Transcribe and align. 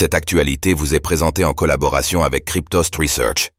Cette 0.00 0.14
actualité 0.14 0.74
vous 0.74 0.94
est 0.94 1.00
présentée 1.00 1.44
en 1.44 1.54
collaboration 1.54 2.22
avec 2.22 2.44
Cryptost 2.44 2.94
Research. 2.94 3.50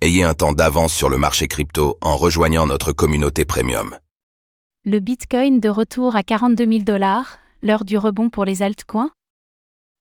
Ayez 0.00 0.22
un 0.22 0.32
temps 0.32 0.52
d'avance 0.52 0.92
sur 0.92 1.08
le 1.08 1.18
marché 1.18 1.48
crypto 1.48 1.98
en 2.00 2.16
rejoignant 2.16 2.68
notre 2.68 2.92
communauté 2.92 3.44
premium. 3.44 3.98
Le 4.84 5.00
Bitcoin 5.00 5.58
de 5.58 5.68
retour 5.68 6.14
à 6.14 6.22
42 6.22 6.70
000 6.70 6.84
dollars, 6.84 7.40
l'heure 7.62 7.84
du 7.84 7.98
rebond 7.98 8.30
pour 8.30 8.44
les 8.44 8.62
altcoins 8.62 9.10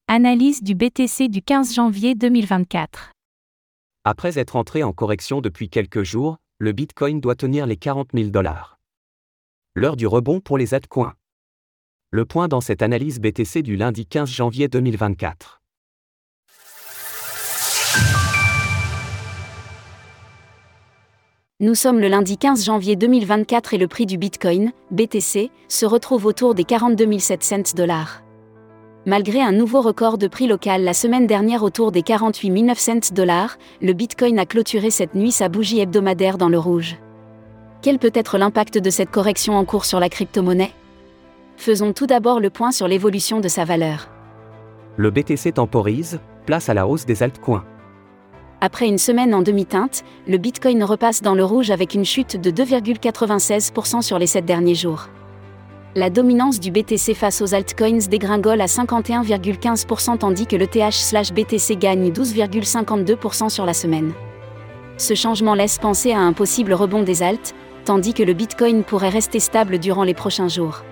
Analyse 0.07 0.61
du 0.61 0.75
BTC 0.75 1.29
du 1.29 1.41
15 1.41 1.73
janvier 1.73 2.13
2024. 2.13 3.13
Après 4.03 4.37
être 4.37 4.55
entré 4.55 4.83
en 4.83 4.93
correction 4.93 5.41
depuis 5.41 5.67
quelques 5.67 6.03
jours, 6.03 6.37
le 6.59 6.73
Bitcoin 6.73 7.19
doit 7.19 7.33
tenir 7.33 7.65
les 7.65 7.75
40 7.75 8.09
000 8.13 8.29
dollars. 8.29 8.77
L'heure 9.73 9.95
du 9.95 10.05
rebond 10.05 10.41
pour 10.41 10.59
les 10.59 10.75
altcoins. 10.75 11.15
Le 12.11 12.25
point 12.25 12.47
dans 12.47 12.61
cette 12.61 12.83
analyse 12.83 13.19
BTC 13.19 13.63
du 13.63 13.75
lundi 13.77 14.05
15 14.05 14.29
janvier 14.29 14.67
2024. 14.67 15.56
Nous 21.59 21.73
sommes 21.73 21.99
le 21.99 22.07
lundi 22.07 22.37
15 22.37 22.65
janvier 22.65 22.95
2024 22.95 23.73
et 23.73 23.79
le 23.79 23.87
prix 23.87 24.05
du 24.05 24.19
Bitcoin, 24.19 24.73
BTC, 24.91 25.49
se 25.67 25.87
retrouve 25.87 26.27
autour 26.27 26.53
des 26.53 26.63
42 26.63 27.17
700 27.17 27.75
dollars. 27.75 28.21
Malgré 29.07 29.41
un 29.41 29.53
nouveau 29.53 29.81
record 29.81 30.19
de 30.19 30.27
prix 30.27 30.45
local 30.45 30.83
la 30.83 30.93
semaine 30.93 31.25
dernière 31.25 31.63
autour 31.63 31.91
des 31.91 32.03
48 32.03 32.51
900 32.51 32.93
dollars, 33.11 33.57
le 33.81 33.93
Bitcoin 33.93 34.37
a 34.37 34.45
clôturé 34.45 34.91
cette 34.91 35.15
nuit 35.15 35.31
sa 35.31 35.49
bougie 35.49 35.79
hebdomadaire 35.79 36.37
dans 36.37 36.49
le 36.49 36.59
rouge. 36.59 36.95
Quel 37.81 37.97
peut 37.97 38.11
être 38.13 38.37
l'impact 38.37 38.77
de 38.77 38.91
cette 38.91 39.09
correction 39.09 39.57
en 39.57 39.65
cours 39.65 39.85
sur 39.85 39.99
la 39.99 40.09
crypto-monnaie? 40.09 40.73
Faisons 41.55 41.91
tout 41.91 42.05
d'abord 42.05 42.39
le 42.39 42.51
point 42.51 42.69
sur 42.69 42.87
l'évolution 42.87 43.39
de 43.39 43.47
sa 43.47 43.65
valeur. 43.65 44.11
Le 44.95 45.09
BTC 45.09 45.53
temporise, 45.53 46.19
place 46.45 46.69
à 46.69 46.75
la 46.75 46.87
hausse 46.87 47.07
des 47.07 47.23
altcoins. 47.23 47.65
Après 48.59 48.87
une 48.87 48.97
semaine 48.97 49.35
en 49.35 49.43
demi-teinte, 49.43 50.03
le 50.27 50.39
Bitcoin 50.39 50.83
repasse 50.83 51.21
dans 51.21 51.35
le 51.35 51.45
rouge 51.45 51.69
avec 51.69 51.93
une 51.93 52.05
chute 52.05 52.41
de 52.41 52.49
2,96% 52.49 54.01
sur 54.01 54.17
les 54.17 54.25
7 54.25 54.45
derniers 54.45 54.73
jours. 54.73 55.09
La 55.95 56.09
dominance 56.09 56.59
du 56.59 56.71
BTC 56.71 57.13
face 57.13 57.41
aux 57.41 57.53
altcoins 57.53 58.07
dégringole 58.09 58.61
à 58.61 58.65
51,15% 58.65 60.17
tandis 60.17 60.47
que 60.47 60.55
le 60.55 60.65
TH/BTC 60.65 61.77
gagne 61.77 62.11
12,52% 62.11 63.49
sur 63.49 63.65
la 63.65 63.73
semaine. 63.73 64.13
Ce 64.97 65.13
changement 65.13 65.53
laisse 65.53 65.77
penser 65.77 66.11
à 66.11 66.19
un 66.19 66.33
possible 66.33 66.73
rebond 66.73 67.03
des 67.03 67.21
alts, 67.21 67.53
tandis 67.85 68.15
que 68.15 68.23
le 68.23 68.33
Bitcoin 68.33 68.83
pourrait 68.83 69.09
rester 69.09 69.39
stable 69.39 69.77
durant 69.77 70.03
les 70.03 70.15
prochains 70.15 70.47
jours. 70.47 70.83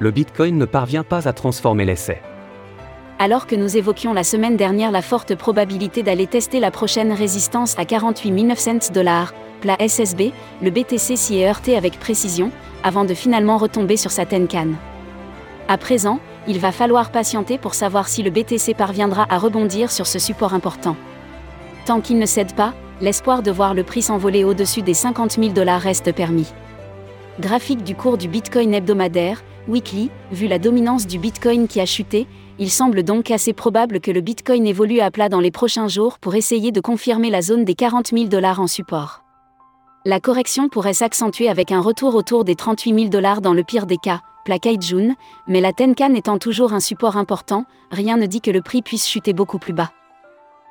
Le 0.00 0.10
Bitcoin 0.10 0.58
ne 0.58 0.66
parvient 0.66 1.04
pas 1.04 1.26
à 1.26 1.32
transformer 1.32 1.86
l'essai. 1.86 2.20
Alors 3.18 3.46
que 3.46 3.54
nous 3.54 3.76
évoquions 3.76 4.12
la 4.12 4.24
semaine 4.24 4.56
dernière 4.56 4.90
la 4.90 5.00
forte 5.00 5.36
probabilité 5.36 6.02
d'aller 6.02 6.26
tester 6.26 6.58
la 6.58 6.72
prochaine 6.72 7.12
résistance 7.12 7.78
à 7.78 7.84
48 7.84 8.32
900 8.32 8.72
dollars, 8.92 9.32
plat 9.60 9.76
SSB, 9.78 10.32
le 10.60 10.70
BTC 10.70 11.16
s'y 11.16 11.38
est 11.38 11.48
heurté 11.48 11.76
avec 11.76 12.00
précision, 12.00 12.50
avant 12.82 13.04
de 13.04 13.14
finalement 13.14 13.56
retomber 13.56 13.96
sur 13.96 14.10
sa 14.10 14.26
Tenkan. 14.26 14.72
À 15.68 15.78
présent, 15.78 16.18
il 16.48 16.58
va 16.58 16.72
falloir 16.72 17.10
patienter 17.10 17.56
pour 17.56 17.74
savoir 17.74 18.08
si 18.08 18.22
le 18.22 18.30
BTC 18.30 18.74
parviendra 18.74 19.26
à 19.30 19.38
rebondir 19.38 19.92
sur 19.92 20.08
ce 20.08 20.18
support 20.18 20.52
important. 20.52 20.96
Tant 21.86 22.00
qu'il 22.00 22.18
ne 22.18 22.26
cède 22.26 22.54
pas, 22.54 22.74
l'espoir 23.00 23.42
de 23.42 23.52
voir 23.52 23.74
le 23.74 23.84
prix 23.84 24.02
s'envoler 24.02 24.42
au-dessus 24.42 24.82
des 24.82 24.92
50 24.92 25.32
000 25.32 25.48
dollars 25.52 25.80
reste 25.80 26.12
permis. 26.12 26.52
Graphique 27.40 27.82
du 27.82 27.96
cours 27.96 28.16
du 28.16 28.28
Bitcoin 28.28 28.72
hebdomadaire, 28.72 29.42
weekly, 29.66 30.08
vu 30.30 30.46
la 30.46 30.60
dominance 30.60 31.04
du 31.04 31.18
Bitcoin 31.18 31.66
qui 31.66 31.80
a 31.80 31.86
chuté, 31.86 32.28
il 32.60 32.70
semble 32.70 33.02
donc 33.02 33.32
assez 33.32 33.52
probable 33.52 33.98
que 33.98 34.12
le 34.12 34.20
Bitcoin 34.20 34.64
évolue 34.68 35.00
à 35.00 35.10
plat 35.10 35.28
dans 35.28 35.40
les 35.40 35.50
prochains 35.50 35.88
jours 35.88 36.20
pour 36.20 36.36
essayer 36.36 36.70
de 36.70 36.80
confirmer 36.80 37.30
la 37.30 37.42
zone 37.42 37.64
des 37.64 37.74
40 37.74 38.10
000 38.10 38.24
dollars 38.26 38.60
en 38.60 38.68
support. 38.68 39.24
La 40.04 40.20
correction 40.20 40.68
pourrait 40.68 40.94
s'accentuer 40.94 41.48
avec 41.48 41.72
un 41.72 41.80
retour 41.80 42.14
autour 42.14 42.44
des 42.44 42.54
38 42.54 42.94
000 42.94 43.08
dollars 43.08 43.40
dans 43.40 43.54
le 43.54 43.64
pire 43.64 43.86
des 43.86 43.96
cas, 43.96 44.20
plaqué 44.44 44.76
June, 44.80 45.16
mais 45.48 45.60
la 45.60 45.72
Tenkan 45.72 46.14
étant 46.14 46.38
toujours 46.38 46.72
un 46.72 46.78
support 46.78 47.16
important, 47.16 47.64
rien 47.90 48.16
ne 48.16 48.26
dit 48.26 48.42
que 48.42 48.52
le 48.52 48.62
prix 48.62 48.80
puisse 48.80 49.08
chuter 49.08 49.32
beaucoup 49.32 49.58
plus 49.58 49.72
bas. 49.72 49.90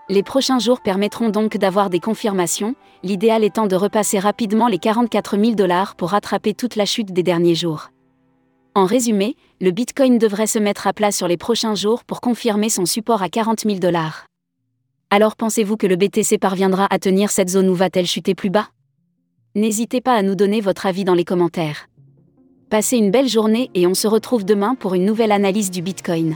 Les 0.09 0.21
prochains 0.21 0.59
jours 0.59 0.81
permettront 0.81 1.29
donc 1.29 1.55
d'avoir 1.55 1.89
des 1.89 2.01
confirmations, 2.01 2.75
l'idéal 3.03 3.43
étant 3.45 3.67
de 3.67 3.75
repasser 3.77 4.19
rapidement 4.19 4.67
les 4.67 4.77
44 4.77 5.37
000 5.37 5.55
dollars 5.55 5.95
pour 5.95 6.09
rattraper 6.09 6.53
toute 6.53 6.75
la 6.75 6.85
chute 6.85 7.13
des 7.13 7.23
derniers 7.23 7.55
jours. 7.55 7.89
En 8.75 8.85
résumé, 8.85 9.37
le 9.61 9.71
Bitcoin 9.71 10.17
devrait 10.17 10.47
se 10.47 10.59
mettre 10.59 10.87
à 10.87 10.93
plat 10.93 11.11
sur 11.11 11.29
les 11.29 11.37
prochains 11.37 11.75
jours 11.75 12.03
pour 12.03 12.19
confirmer 12.19 12.67
son 12.69 12.85
support 12.85 13.21
à 13.21 13.29
40 13.29 13.61
000 13.61 13.79
dollars. 13.79 14.25
Alors 15.09 15.37
pensez-vous 15.37 15.77
que 15.77 15.87
le 15.87 15.95
BTC 15.95 16.37
parviendra 16.37 16.87
à 16.89 16.99
tenir 16.99 17.31
cette 17.31 17.49
zone 17.49 17.69
ou 17.69 17.75
va-t-elle 17.75 18.07
chuter 18.07 18.35
plus 18.35 18.49
bas? 18.49 18.67
N'hésitez 19.55 20.01
pas 20.01 20.15
à 20.15 20.21
nous 20.21 20.35
donner 20.35 20.59
votre 20.59 20.85
avis 20.85 21.05
dans 21.05 21.13
les 21.13 21.23
commentaires. 21.23 21.87
Passez 22.69 22.97
une 22.97 23.11
belle 23.11 23.29
journée 23.29 23.69
et 23.73 23.87
on 23.87 23.93
se 23.93 24.07
retrouve 24.07 24.43
demain 24.43 24.75
pour 24.75 24.95
une 24.95 25.05
nouvelle 25.05 25.31
analyse 25.31 25.71
du 25.71 25.81
Bitcoin. 25.81 26.35